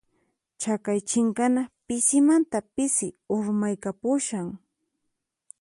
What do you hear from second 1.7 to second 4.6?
pisimanta pisi urmaykapushan.